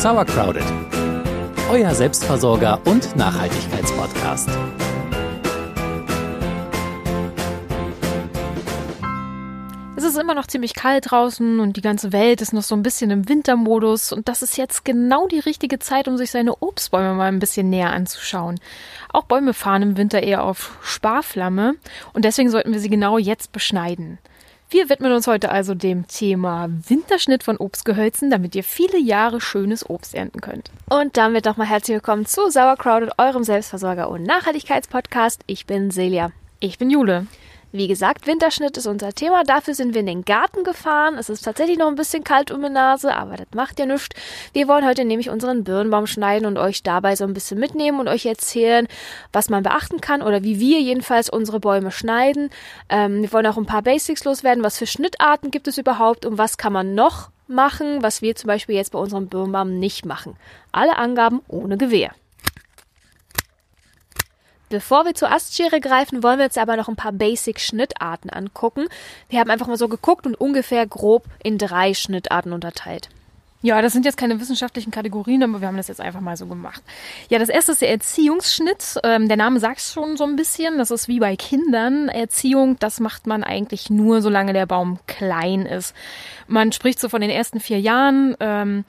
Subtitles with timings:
[0.00, 0.64] Sauercrowded,
[1.70, 4.48] euer Selbstversorger und Nachhaltigkeitspodcast.
[9.96, 12.82] Es ist immer noch ziemlich kalt draußen und die ganze Welt ist noch so ein
[12.82, 17.12] bisschen im Wintermodus und das ist jetzt genau die richtige Zeit, um sich seine Obstbäume
[17.12, 18.58] mal ein bisschen näher anzuschauen.
[19.12, 21.74] Auch Bäume fahren im Winter eher auf Sparflamme
[22.14, 24.18] und deswegen sollten wir sie genau jetzt beschneiden.
[24.72, 29.90] Wir widmen uns heute also dem Thema Winterschnitt von Obstgehölzen, damit ihr viele Jahre schönes
[29.90, 30.70] Obst ernten könnt.
[30.88, 35.42] Und damit nochmal herzlich willkommen zu Sauercrowded, eurem Selbstversorger und Nachhaltigkeitspodcast.
[35.48, 36.30] Ich bin Celia.
[36.60, 37.26] Ich bin Jule.
[37.72, 39.44] Wie gesagt, Winterschnitt ist unser Thema.
[39.44, 41.16] Dafür sind wir in den Garten gefahren.
[41.16, 44.08] Es ist tatsächlich noch ein bisschen kalt um die Nase, aber das macht ja nichts.
[44.52, 48.08] Wir wollen heute nämlich unseren Birnbaum schneiden und euch dabei so ein bisschen mitnehmen und
[48.08, 48.88] euch erzählen,
[49.32, 52.50] was man beachten kann oder wie wir jedenfalls unsere Bäume schneiden.
[52.88, 54.64] Ähm, wir wollen auch ein paar Basics loswerden.
[54.64, 58.48] Was für Schnittarten gibt es überhaupt und was kann man noch machen, was wir zum
[58.48, 60.36] Beispiel jetzt bei unserem Birnbaum nicht machen.
[60.72, 62.10] Alle Angaben ohne Gewehr.
[64.70, 68.86] Bevor wir zur Astschere greifen, wollen wir uns aber noch ein paar Basic-Schnittarten angucken.
[69.28, 73.08] Wir haben einfach mal so geguckt und ungefähr grob in drei Schnittarten unterteilt.
[73.62, 76.46] Ja, das sind jetzt keine wissenschaftlichen Kategorien, aber wir haben das jetzt einfach mal so
[76.46, 76.82] gemacht.
[77.28, 78.98] Ja, das erste ist der Erziehungsschnitt.
[79.04, 80.78] Ähm, der Name sagt es schon so ein bisschen.
[80.78, 82.08] Das ist wie bei Kindern.
[82.08, 85.94] Erziehung, das macht man eigentlich nur, solange der Baum klein ist.
[86.46, 88.34] Man spricht so von den ersten vier Jahren.
[88.40, 88.84] Ähm,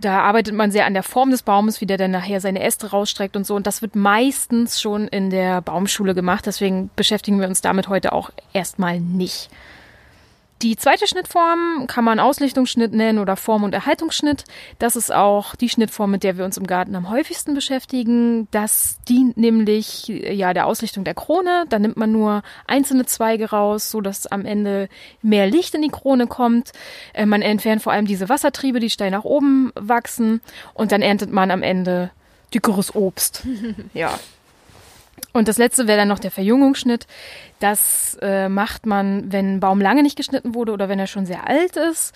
[0.00, 2.90] da arbeitet man sehr an der Form des Baumes, wie der dann nachher seine Äste
[2.90, 3.54] rausstreckt und so.
[3.54, 6.46] Und das wird meistens schon in der Baumschule gemacht.
[6.46, 9.50] Deswegen beschäftigen wir uns damit heute auch erstmal nicht.
[10.62, 14.44] Die zweite Schnittform kann man Auslichtungsschnitt nennen oder Form- und Erhaltungsschnitt.
[14.80, 18.48] Das ist auch die Schnittform, mit der wir uns im Garten am häufigsten beschäftigen.
[18.50, 21.64] Das dient nämlich ja der Auslichtung der Krone.
[21.68, 24.88] Da nimmt man nur einzelne Zweige raus, so dass am Ende
[25.22, 26.72] mehr Licht in die Krone kommt.
[27.14, 30.40] Äh, man entfernt vor allem diese Wassertriebe, die steil nach oben wachsen,
[30.74, 32.10] und dann erntet man am Ende
[32.52, 33.46] dickeres Obst.
[33.94, 34.18] ja.
[35.38, 37.06] Und das letzte wäre dann noch der Verjüngungsschnitt.
[37.60, 41.26] Das äh, macht man, wenn ein Baum lange nicht geschnitten wurde oder wenn er schon
[41.26, 42.12] sehr alt ist.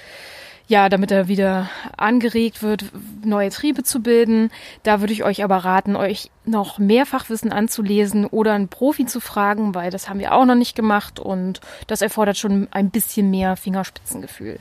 [0.66, 2.84] Ja, damit er wieder angeregt wird,
[3.24, 4.50] neue Triebe zu bilden.
[4.82, 9.20] Da würde ich euch aber raten, euch noch mehr Fachwissen anzulesen oder einen Profi zu
[9.20, 13.30] fragen, weil das haben wir auch noch nicht gemacht und das erfordert schon ein bisschen
[13.30, 14.58] mehr Fingerspitzengefühl.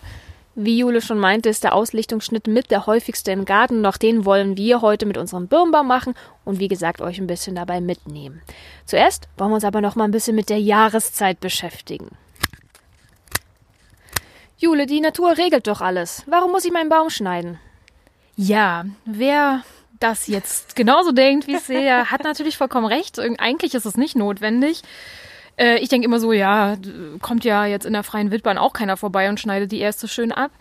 [0.54, 3.84] Wie Jule schon meinte, ist der Auslichtungsschnitt mit der häufigste im Garten.
[3.84, 6.14] Doch den wollen wir heute mit unserem Birnbaum machen
[6.44, 8.42] und wie gesagt euch ein bisschen dabei mitnehmen.
[8.86, 12.10] Zuerst wollen wir uns aber noch mal ein bisschen mit der Jahreszeit beschäftigen.
[14.58, 16.24] Jule, die Natur regelt doch alles.
[16.28, 17.58] Warum muss ich meinen Baum schneiden?
[18.36, 19.64] Ja, wer
[20.00, 23.20] das jetzt genauso denkt wie Celia, hat natürlich vollkommen recht.
[23.20, 24.82] Eigentlich ist es nicht notwendig.
[25.62, 26.76] Äh, ich denke immer so, ja,
[27.22, 30.32] kommt ja jetzt in der freien Wildbahn auch keiner vorbei und schneidet die erste schön
[30.32, 30.52] ab.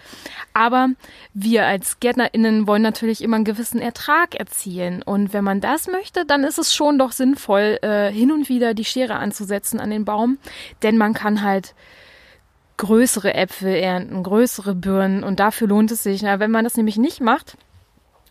[0.52, 0.90] Aber
[1.32, 5.02] wir als GärtnerInnen wollen natürlich immer einen gewissen Ertrag erzielen.
[5.02, 8.74] Und wenn man das möchte, dann ist es schon doch sinnvoll, äh, hin und wieder
[8.74, 10.38] die Schere anzusetzen an den Baum.
[10.82, 11.74] Denn man kann halt
[12.76, 16.22] größere Äpfel ernten, größere Birnen und dafür lohnt es sich.
[16.22, 17.56] Na, wenn man das nämlich nicht macht,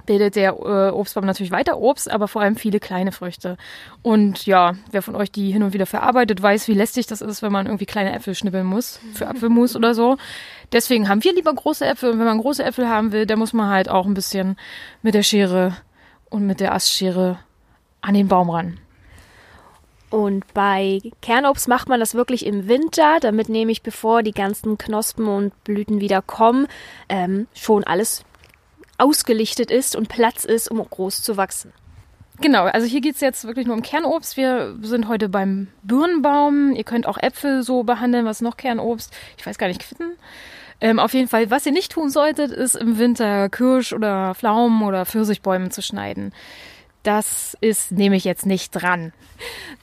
[0.10, 3.58] bildet der äh, Obstbaum natürlich weiter Obst, aber vor allem viele kleine Früchte.
[4.02, 7.44] Und ja, wer von euch die hin und wieder verarbeitet, weiß, wie lästig das ist,
[7.44, 10.18] wenn man irgendwie kleine Äpfel schnippeln muss für Apfelmus oder so.
[10.72, 12.10] Deswegen haben wir lieber große Äpfel.
[12.10, 14.58] Und wenn man große Äpfel haben will, dann muss man halt auch ein bisschen
[15.04, 15.78] mit der Schere
[16.32, 17.38] und mit der Astschere
[18.02, 18.80] an den Baum ran.
[20.10, 24.80] Und bei Kernobst macht man das wirklich im Winter, damit nehme ich, bevor die ganzen
[24.80, 26.66] Knospen und Blüten wieder kommen,
[27.10, 28.26] ähm, schon alles
[29.00, 31.74] ausgelichtet ist und Platz ist, um groß zu wachsen.
[32.42, 34.38] Genau, also hier geht es jetzt wirklich nur um Kernobst.
[34.38, 36.74] Wir sind heute beim Birnbaum.
[36.74, 39.14] Ihr könnt auch Äpfel so behandeln, was noch Kernobst.
[39.38, 40.14] Ich weiß gar nicht, Quitten.
[40.82, 44.84] Ähm, auf jeden Fall, was ihr nicht tun solltet, ist im Winter Kirsch oder Pflaumen
[44.84, 46.32] oder Pfirsichbäume zu schneiden.
[47.04, 49.14] Das ist nehme ich jetzt nicht dran.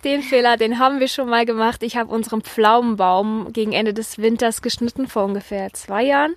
[0.05, 1.83] Den Fehler, den haben wir schon mal gemacht.
[1.83, 6.35] Ich habe unseren Pflaumenbaum gegen Ende des Winters geschnitten vor ungefähr zwei Jahren.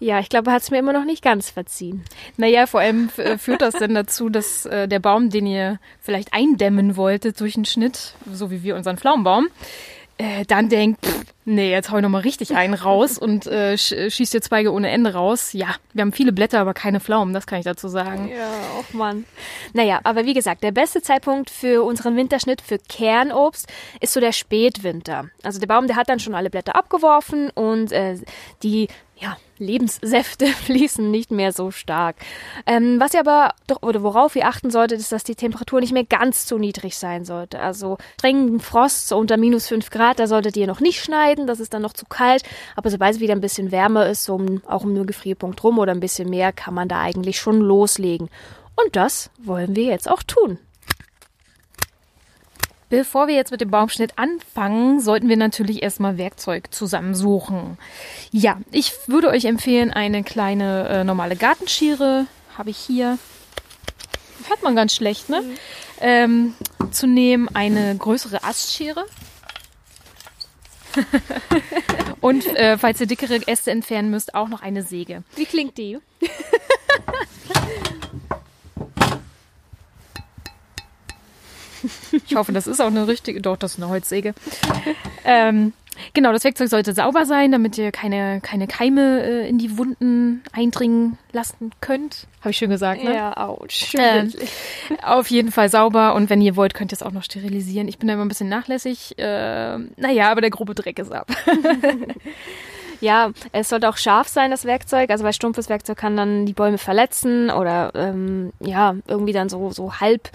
[0.00, 2.04] Ja, ich glaube, er hat es mir immer noch nicht ganz verziehen.
[2.36, 6.32] Naja, vor allem äh, führt das denn dazu, dass äh, der Baum, den ihr vielleicht
[6.32, 9.48] eindämmen wolltet durch einen Schnitt, so wie wir unseren Pflaumenbaum,
[10.18, 14.34] äh, dann denkt, pff, nee, jetzt hau ich nochmal richtig einen raus und äh, schießt
[14.34, 15.52] dir Zweige ohne Ende raus.
[15.52, 18.28] Ja, wir haben viele Blätter, aber keine Pflaumen, das kann ich dazu sagen.
[18.28, 19.24] Ja, auch Mann.
[19.72, 23.66] Naja, aber wie gesagt, der beste Zeitpunkt für unseren Winterschnitt für Kernobst
[24.00, 25.30] ist so der Spätwinter.
[25.42, 28.16] Also der Baum, der hat dann schon alle Blätter abgeworfen und äh,
[28.62, 28.88] die
[29.20, 32.16] ja, Lebenssäfte fließen nicht mehr so stark.
[32.66, 35.92] Ähm, was ihr aber doch, oder worauf ihr achten solltet, ist, dass die Temperatur nicht
[35.92, 37.60] mehr ganz so niedrig sein sollte.
[37.60, 41.60] Also strengen Frost so unter minus fünf Grad, da solltet ihr noch nicht schneiden, das
[41.60, 42.42] ist dann noch zu kalt.
[42.76, 45.78] Aber sobald es wieder ein bisschen wärmer ist, so um, auch um nur Gefrierpunkt rum
[45.78, 48.28] oder ein bisschen mehr, kann man da eigentlich schon loslegen.
[48.76, 50.58] Und das wollen wir jetzt auch tun.
[52.90, 57.76] Bevor wir jetzt mit dem Baumschnitt anfangen, sollten wir natürlich erstmal Werkzeug zusammensuchen.
[58.30, 62.26] Ja, ich würde euch empfehlen, eine kleine äh, normale Gartenschere,
[62.56, 63.18] habe ich hier,
[64.48, 65.42] hört man ganz schlecht, ne?
[65.42, 65.56] Mhm.
[66.00, 66.54] Ähm,
[66.90, 69.04] zu nehmen, eine größere Astschere.
[72.20, 75.22] Und äh, falls ihr dickere Äste entfernen müsst, auch noch eine Säge.
[75.36, 75.98] Wie klingt die?
[82.12, 84.34] Ich hoffe, das ist auch eine richtige, doch, das ist eine Holzsäge.
[85.24, 85.72] ähm,
[86.14, 90.42] genau, das Werkzeug sollte sauber sein, damit ihr keine, keine Keime äh, in die Wunden
[90.52, 92.26] eindringen lassen könnt.
[92.40, 93.14] Habe ich schön gesagt, ne?
[93.14, 93.94] Ja, ouch.
[93.94, 94.32] Ähm,
[95.02, 97.88] auf jeden Fall sauber und wenn ihr wollt, könnt ihr es auch noch sterilisieren.
[97.88, 99.18] Ich bin da immer ein bisschen nachlässig.
[99.18, 101.30] Äh, naja, aber der grobe Dreck ist ab.
[103.00, 105.10] Ja, es sollte auch scharf sein, das Werkzeug.
[105.10, 109.70] Also bei stumpfes Werkzeug kann dann die Bäume verletzen oder ähm, ja, irgendwie dann so,
[109.70, 110.30] so halb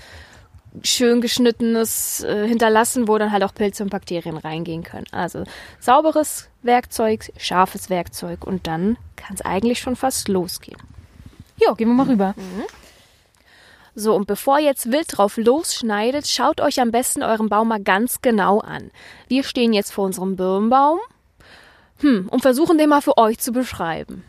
[0.81, 5.05] schön geschnittenes äh, hinterlassen, wo dann halt auch Pilze und Bakterien reingehen können.
[5.11, 5.43] Also
[5.79, 10.79] sauberes Werkzeug, scharfes Werkzeug und dann kann es eigentlich schon fast losgehen.
[11.57, 12.33] Ja, gehen wir mal rüber.
[12.35, 12.63] Mhm.
[13.95, 17.81] So, und bevor ihr jetzt wild drauf losschneidet, schaut euch am besten euren Baum mal
[17.81, 18.89] ganz genau an.
[19.27, 20.99] Wir stehen jetzt vor unserem Birnbaum
[21.99, 24.23] hm, und versuchen den mal für euch zu beschreiben.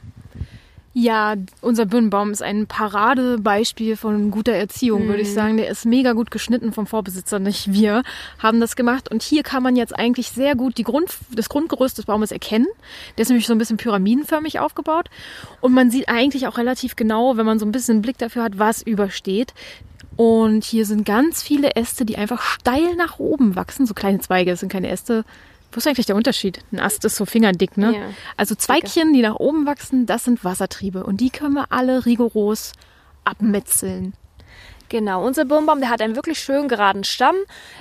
[0.96, 5.08] Ja, unser Birnenbaum ist ein Paradebeispiel von guter Erziehung, mhm.
[5.08, 5.35] würde ich mhm.
[5.35, 5.56] sagen.
[5.56, 8.05] Der ist mega gut geschnitten vom Vorbesitzer, nicht wir
[8.38, 9.11] haben das gemacht.
[9.11, 12.69] Und hier kann man jetzt eigentlich sehr gut die Grund, das Grundgerüst des Baumes erkennen.
[13.19, 15.11] Der ist nämlich so ein bisschen pyramidenförmig aufgebaut.
[15.61, 18.44] Und man sieht eigentlich auch relativ genau, wenn man so ein bisschen einen Blick dafür
[18.44, 19.52] hat, was übersteht.
[20.14, 23.85] Und hier sind ganz viele Äste, die einfach steil nach oben wachsen.
[23.85, 25.25] So kleine Zweige, das sind keine Äste,
[25.75, 26.61] wo ist eigentlich der Unterschied?
[26.73, 27.94] Ein Ast ist so fingerdick, ne?
[27.94, 28.00] Ja.
[28.37, 32.73] Also Zweigchen, die nach oben wachsen, das sind Wassertriebe und die können wir alle rigoros
[33.25, 34.15] abmetzeln.
[34.91, 37.35] Genau, unser Birnbaum, der hat einen wirklich schön geraden Stamm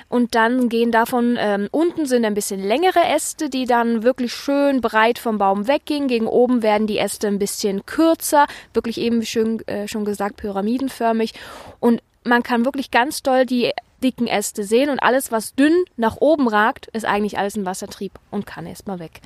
[0.08, 4.82] und dann gehen davon ähm, unten sind ein bisschen längere Äste, die dann wirklich schön
[4.82, 6.08] breit vom Baum weggehen.
[6.08, 10.38] Gegen oben werden die Äste ein bisschen kürzer, wirklich eben wie schön äh, schon gesagt
[10.38, 11.34] pyramidenförmig
[11.80, 13.72] und man kann wirklich ganz doll die
[14.04, 18.12] dicken Äste sehen und alles, was dünn nach oben ragt, ist eigentlich alles ein Wassertrieb
[18.32, 19.22] und kann erstmal weg.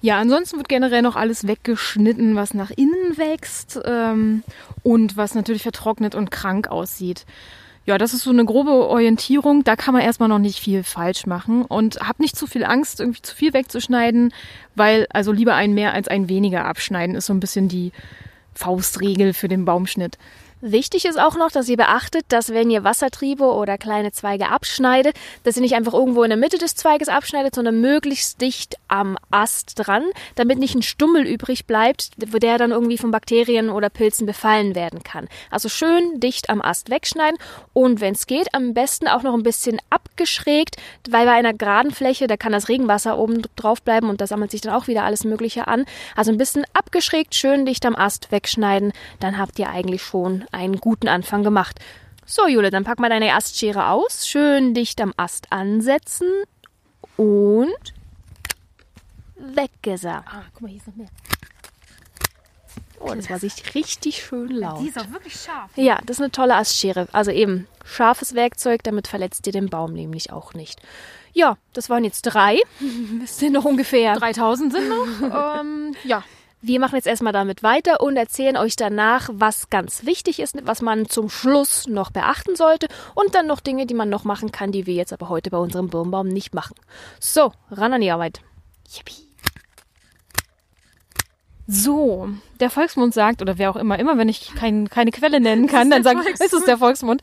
[0.00, 4.42] Ja, ansonsten wird generell noch alles weggeschnitten, was nach innen wächst ähm,
[4.82, 7.24] und was natürlich vertrocknet und krank aussieht.
[7.86, 9.62] Ja, das ist so eine grobe Orientierung.
[9.62, 12.98] Da kann man erstmal noch nicht viel falsch machen und hab nicht zu viel Angst,
[12.98, 14.34] irgendwie zu viel wegzuschneiden,
[14.74, 17.92] weil also lieber ein mehr als ein weniger abschneiden ist so ein bisschen die
[18.54, 20.18] Faustregel für den Baumschnitt.
[20.62, 25.14] Wichtig ist auch noch, dass ihr beachtet, dass wenn ihr Wassertriebe oder kleine Zweige abschneidet,
[25.42, 29.18] dass ihr nicht einfach irgendwo in der Mitte des Zweiges abschneidet, sondern möglichst dicht am
[29.30, 30.04] Ast dran,
[30.34, 35.02] damit nicht ein Stummel übrig bleibt, der dann irgendwie von Bakterien oder Pilzen befallen werden
[35.02, 35.28] kann.
[35.50, 37.38] Also schön dicht am Ast wegschneiden
[37.74, 40.76] und wenn es geht, am besten auch noch ein bisschen abgeschrägt,
[41.10, 44.52] weil bei einer geraden Fläche, da kann das Regenwasser oben drauf bleiben und da sammelt
[44.52, 45.84] sich dann auch wieder alles Mögliche an.
[46.14, 50.78] Also ein bisschen abgeschrägt, schön dicht am Ast wegschneiden, dann habt ihr eigentlich schon einen
[50.78, 51.78] guten Anfang gemacht.
[52.24, 56.28] So, Jule, dann pack mal deine Astschere aus, schön dicht am Ast ansetzen
[57.16, 57.94] und
[59.36, 60.28] weggesagt.
[60.30, 61.08] Ah, guck mal, hier ist noch mehr.
[62.98, 64.80] Oh, das war sich richtig schön laut.
[64.80, 65.70] Die ist auch wirklich scharf.
[65.76, 67.08] Ja, das ist eine tolle Astschere.
[67.12, 70.80] Also eben scharfes Werkzeug, damit verletzt ihr den Baum nämlich auch nicht.
[71.32, 72.58] Ja, das waren jetzt drei.
[73.20, 75.60] Das sind noch ungefähr 3000 sind noch.
[75.60, 76.24] ähm, ja,
[76.66, 80.82] wir machen jetzt erstmal damit weiter und erzählen euch danach, was ganz wichtig ist, was
[80.82, 84.72] man zum Schluss noch beachten sollte und dann noch Dinge, die man noch machen kann,
[84.72, 86.74] die wir jetzt aber heute bei unserem Birnbaum nicht machen.
[87.20, 88.40] So, ran an die Arbeit.
[88.88, 89.26] Yippie.
[91.68, 92.28] So,
[92.60, 95.90] der Volksmund sagt, oder wer auch immer, immer wenn ich kein, keine Quelle nennen kann,
[95.90, 97.22] dann sagt, ist es der Volksmund.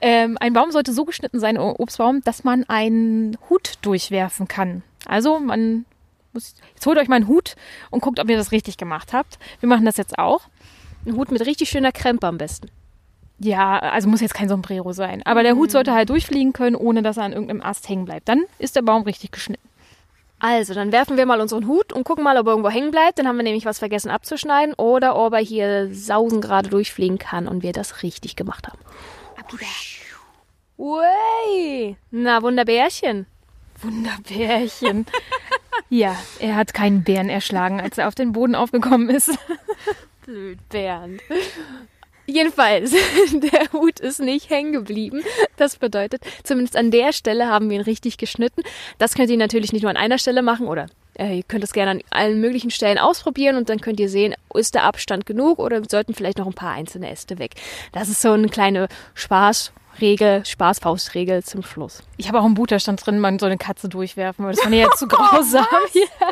[0.00, 4.82] Ähm, ein Baum sollte so geschnitten sein, Obstbaum, dass man einen Hut durchwerfen kann.
[5.06, 5.84] Also man
[6.32, 7.56] muss, jetzt holt euch mal einen Hut
[7.90, 9.38] und guckt, ob ihr das richtig gemacht habt.
[9.60, 10.42] Wir machen das jetzt auch.
[11.06, 12.70] Ein Hut mit richtig schöner Krempe am besten.
[13.38, 15.22] Ja, also muss jetzt kein Sombrero sein.
[15.24, 15.72] Aber der Hut mhm.
[15.72, 18.28] sollte halt durchfliegen können, ohne dass er an irgendeinem Ast hängen bleibt.
[18.28, 19.66] Dann ist der Baum richtig geschnitten.
[20.38, 23.18] Also, dann werfen wir mal unseren Hut und gucken mal, ob er irgendwo hängen bleibt.
[23.18, 27.46] Dann haben wir nämlich was vergessen abzuschneiden oder ob er hier sausen gerade durchfliegen kann
[27.46, 28.78] und wir das richtig gemacht haben.
[30.78, 33.26] Ui, na Wunderbärchen.
[33.82, 35.06] Wunderbärchen.
[35.88, 39.30] Ja, er hat keinen Bären erschlagen, als er auf den Boden aufgekommen ist.
[40.24, 41.20] Blöd, Bernd.
[42.26, 42.92] Jedenfalls,
[43.32, 45.22] der Hut ist nicht hängen geblieben.
[45.56, 48.62] Das bedeutet, zumindest an der Stelle haben wir ihn richtig geschnitten.
[48.98, 50.86] Das könnt ihr natürlich nicht nur an einer Stelle machen oder
[51.18, 54.34] äh, ihr könnt es gerne an allen möglichen Stellen ausprobieren und dann könnt ihr sehen,
[54.54, 57.52] ist der Abstand genug oder sollten vielleicht noch ein paar einzelne Äste weg.
[57.92, 58.88] Das ist so eine kleine
[59.94, 62.02] Spaßregel, Spaßfaustregel zum Schluss.
[62.16, 64.62] Ich habe auch im Buch, da stand drin, man soll eine Katze durchwerfen, weil das
[64.62, 65.66] war mir jetzt zu grausam.
[65.92, 66.26] ja.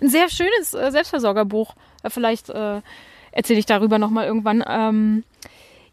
[0.00, 1.74] Ein sehr schönes äh, Selbstversorgerbuch.
[2.02, 2.80] Äh, vielleicht äh,
[3.32, 4.64] erzähle ich darüber nochmal irgendwann.
[4.68, 5.24] Ähm,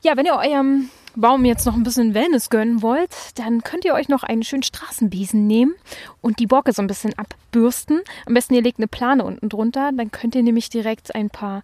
[0.02, 3.94] ja, wenn ihr eurem Baum jetzt noch ein bisschen Wellness gönnen wollt, dann könnt ihr
[3.94, 5.74] euch noch einen schönen Straßenbesen nehmen
[6.22, 8.02] und die Borke so ein bisschen abbürsten.
[8.25, 11.64] Am besten ihr legt eine Plane unten drunter, dann könnt ihr nämlich direkt ein paar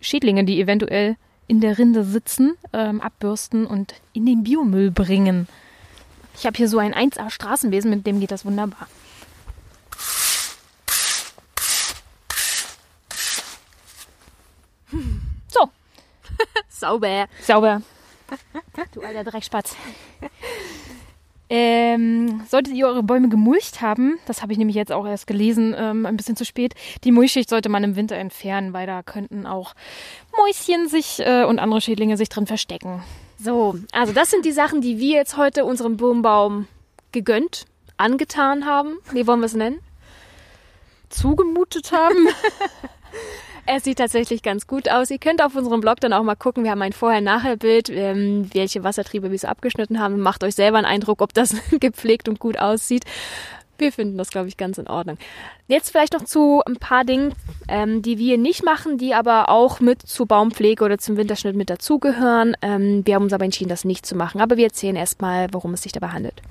[0.00, 5.48] Schädlinge, die eventuell in der Rinde sitzen, ähm, abbürsten und in den Biomüll bringen.
[6.34, 8.88] Ich habe hier so einen 1A Straßenbesen, mit dem geht das wunderbar.
[15.48, 15.70] So,
[16.68, 17.26] Sauber.
[17.42, 17.82] sauber.
[18.92, 19.76] Du alter Dreckspatz.
[21.54, 25.74] Ähm, solltet ihr eure Bäume gemulcht haben, das habe ich nämlich jetzt auch erst gelesen,
[25.76, 26.72] ähm, ein bisschen zu spät,
[27.04, 29.74] die Mulchschicht sollte man im Winter entfernen, weil da könnten auch
[30.34, 33.02] Mäuschen sich äh, und andere Schädlinge sich drin verstecken.
[33.38, 36.68] So, also das sind die Sachen, die wir jetzt heute unserem Birnbaum
[37.12, 37.66] gegönnt,
[37.98, 38.96] angetan haben.
[39.12, 39.80] Wie wollen wir es nennen?
[41.10, 42.28] Zugemutet haben.
[43.64, 45.10] Er sieht tatsächlich ganz gut aus.
[45.10, 46.64] Ihr könnt auf unserem Blog dann auch mal gucken.
[46.64, 50.18] Wir haben ein Vorher-Nachher-Bild, ähm, welche Wassertriebe wir so abgeschnitten haben.
[50.20, 53.04] Macht euch selber einen Eindruck, ob das gepflegt und gut aussieht.
[53.78, 55.16] Wir finden das, glaube ich, ganz in Ordnung.
[55.66, 57.34] Jetzt vielleicht noch zu ein paar Dingen,
[57.68, 61.70] ähm, die wir nicht machen, die aber auch mit zur Baumpflege oder zum Winterschnitt mit
[61.70, 62.56] dazugehören.
[62.62, 64.40] Ähm, wir haben uns aber entschieden, das nicht zu machen.
[64.40, 66.42] Aber wir erzählen erstmal, worum es sich dabei handelt.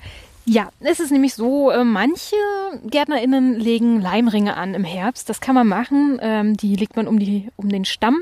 [0.46, 2.36] Ja, es ist nämlich so, äh, manche
[2.86, 5.30] GärtnerInnen legen Leimringe an im Herbst.
[5.30, 6.20] Das kann man machen.
[6.22, 8.18] Ähm, die legt man um, die, um den Stamm,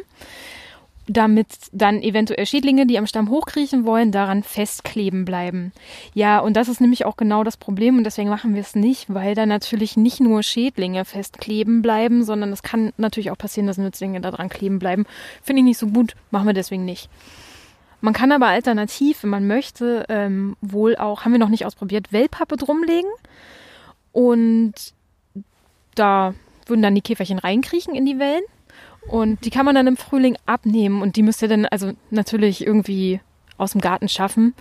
[1.08, 5.72] damit dann eventuell Schädlinge, die am Stamm hochkriechen wollen, daran festkleben bleiben.
[6.14, 9.06] Ja, und das ist nämlich auch genau das Problem und deswegen machen wir es nicht,
[9.08, 13.78] weil da natürlich nicht nur Schädlinge festkleben bleiben, sondern es kann natürlich auch passieren, dass
[13.78, 15.06] Nützlinge daran kleben bleiben.
[15.42, 17.10] Finde ich nicht so gut, machen wir deswegen nicht.
[18.02, 22.14] Man kann aber alternativ, wenn man möchte, ähm, wohl auch, haben wir noch nicht ausprobiert,
[22.14, 23.10] Wellpappe drumlegen.
[24.12, 24.74] Und
[25.96, 26.34] da
[26.66, 28.44] würden dann die Käferchen reinkriechen in die Wellen.
[29.08, 31.02] Und die kann man dann im Frühling abnehmen.
[31.02, 33.20] Und die müsst ihr dann also natürlich irgendwie
[33.58, 34.54] aus dem Garten schaffen.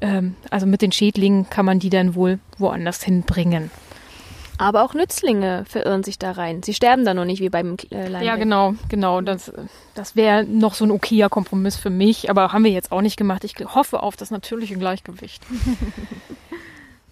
[0.00, 3.70] Ähm, also mit den Schädlingen kann man die dann wohl woanders hinbringen.
[4.58, 6.62] Aber auch Nützlinge verirren sich da rein.
[6.62, 8.24] Sie sterben da noch nicht wie beim äh.
[8.24, 9.20] Ja, genau, genau.
[9.20, 9.52] Das,
[9.94, 13.16] das wäre noch so ein okayer Kompromiss für mich, aber haben wir jetzt auch nicht
[13.16, 13.44] gemacht.
[13.44, 15.42] Ich hoffe auf das natürliche Gleichgewicht.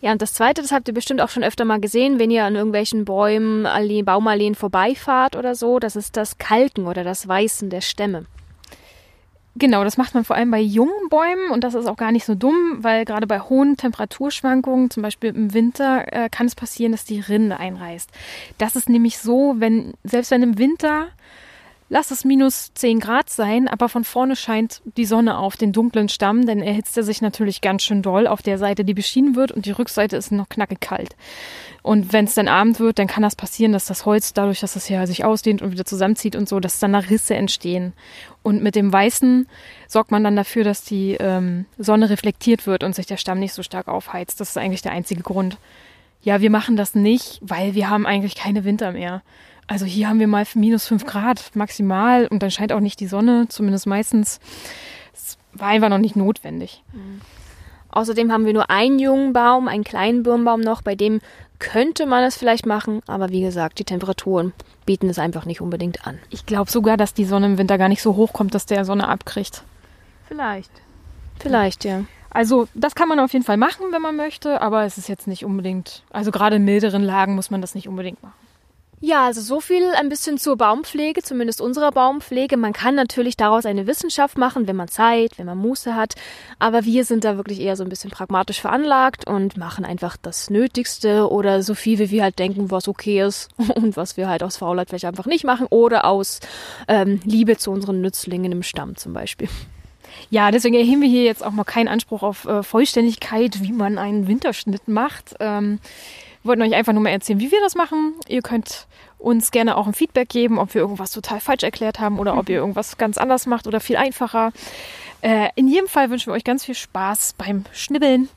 [0.03, 2.45] Ja, und das Zweite, das habt ihr bestimmt auch schon öfter mal gesehen, wenn ihr
[2.45, 5.79] an irgendwelchen Bäumen, Alleen, Baumalleen vorbeifahrt oder so.
[5.79, 8.27] Das ist das Kalken oder das Weißen der Stämme.
[9.55, 12.25] Genau, das macht man vor allem bei jungen Bäumen und das ist auch gar nicht
[12.25, 16.93] so dumm, weil gerade bei hohen Temperaturschwankungen, zum Beispiel im Winter, äh, kann es passieren,
[16.93, 18.11] dass die Rinde einreißt.
[18.57, 21.09] Das ist nämlich so, wenn, selbst wenn im Winter,
[21.93, 26.09] lass es minus 10 Grad sein, aber von vorne scheint die Sonne auf den dunklen
[26.09, 29.53] Stamm, dann erhitzt er sich natürlich ganz schön doll auf der Seite, die beschienen wird
[29.53, 31.15] und die Rückseite ist noch knackig kalt.
[31.83, 34.75] Und wenn es dann Abend wird, dann kann das passieren, dass das Holz, dadurch, dass
[34.75, 37.93] es ja sich ausdehnt und wieder zusammenzieht und so, dass dann da Risse entstehen.
[38.43, 39.47] Und mit dem Weißen
[39.87, 43.53] sorgt man dann dafür, dass die ähm, Sonne reflektiert wird und sich der Stamm nicht
[43.53, 44.41] so stark aufheizt.
[44.41, 45.59] Das ist eigentlich der einzige Grund.
[46.23, 49.21] Ja, wir machen das nicht, weil wir haben eigentlich keine Winter mehr.
[49.67, 53.07] Also hier haben wir mal minus fünf Grad maximal und dann scheint auch nicht die
[53.07, 54.41] Sonne, zumindest meistens.
[55.15, 56.83] Es war einfach noch nicht notwendig.
[57.91, 61.21] Außerdem haben wir nur einen jungen Baum, einen kleinen Birnbaum noch, bei dem
[61.59, 64.53] könnte man es vielleicht machen, aber wie gesagt, die Temperaturen
[64.85, 66.19] bieten es einfach nicht unbedingt an.
[66.31, 68.85] Ich glaube sogar, dass die Sonne im Winter gar nicht so hoch kommt, dass der
[68.85, 69.63] Sonne abkriegt.
[70.27, 70.73] Vielleicht.
[71.39, 72.05] Vielleicht, ja.
[72.31, 75.27] Also das kann man auf jeden Fall machen, wenn man möchte, aber es ist jetzt
[75.27, 78.42] nicht unbedingt, also gerade in milderen Lagen muss man das nicht unbedingt machen.
[79.05, 82.57] Ja, also so viel ein bisschen zur Baumpflege, zumindest unserer Baumpflege.
[82.57, 86.15] Man kann natürlich daraus eine Wissenschaft machen, wenn man Zeit, wenn man Muße hat.
[86.61, 90.51] Aber wir sind da wirklich eher so ein bisschen pragmatisch veranlagt und machen einfach das
[90.51, 94.45] Nötigste oder so viel, wie wir halt denken, was okay ist und was wir halt
[94.45, 96.39] aus Faulheit vielleicht einfach nicht machen oder aus
[96.87, 99.49] ähm, Liebe zu unseren Nützlingen im Stamm zum Beispiel.
[100.31, 103.99] Ja, deswegen erheben wir hier jetzt auch mal keinen Anspruch auf äh, Vollständigkeit, wie man
[103.99, 105.35] einen Winterschnitt macht.
[105.41, 105.81] Ähm,
[106.45, 108.15] wollten euch einfach nur mal erzählen, wie wir das machen.
[108.29, 108.87] Ihr könnt
[109.19, 112.49] uns gerne auch ein Feedback geben, ob wir irgendwas total falsch erklärt haben oder ob
[112.49, 114.53] ihr irgendwas ganz anders macht oder viel einfacher.
[115.21, 118.29] Äh, in jedem Fall wünschen wir euch ganz viel Spaß beim Schnibbeln.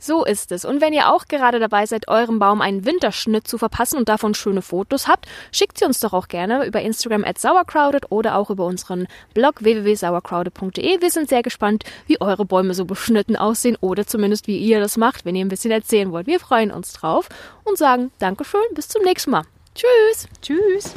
[0.00, 0.64] So ist es.
[0.64, 4.34] Und wenn ihr auch gerade dabei seid, eurem Baum einen Winterschnitt zu verpassen und davon
[4.34, 8.48] schöne Fotos habt, schickt sie uns doch auch gerne über Instagram at sauercrowded oder auch
[8.50, 11.02] über unseren Blog www.sauercrowded.de.
[11.02, 14.96] Wir sind sehr gespannt, wie eure Bäume so beschnitten aussehen oder zumindest wie ihr das
[14.96, 16.26] macht, wenn ihr ein bisschen erzählen wollt.
[16.26, 17.28] Wir freuen uns drauf
[17.64, 19.42] und sagen Dankeschön, bis zum nächsten Mal.
[19.74, 20.28] Tschüss.
[20.40, 20.94] Tschüss.